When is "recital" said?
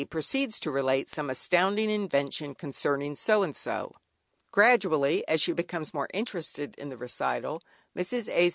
6.97-7.61